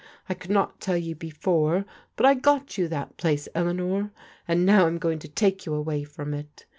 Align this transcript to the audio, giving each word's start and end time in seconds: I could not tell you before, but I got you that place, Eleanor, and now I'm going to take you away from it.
I 0.27 0.33
could 0.33 0.49
not 0.49 0.79
tell 0.81 0.97
you 0.97 1.13
before, 1.13 1.85
but 2.15 2.25
I 2.25 2.33
got 2.33 2.75
you 2.75 2.87
that 2.87 3.17
place, 3.17 3.47
Eleanor, 3.53 4.09
and 4.47 4.65
now 4.65 4.87
I'm 4.87 4.97
going 4.97 5.19
to 5.19 5.27
take 5.27 5.67
you 5.67 5.75
away 5.75 6.05
from 6.05 6.33
it. 6.33 6.65